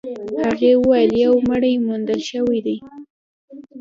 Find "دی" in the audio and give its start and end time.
2.65-2.77